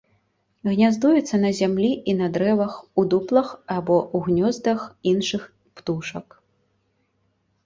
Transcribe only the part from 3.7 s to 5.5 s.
або ў гнёздах іншых